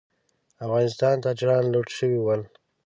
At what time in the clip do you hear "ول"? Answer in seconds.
2.21-2.41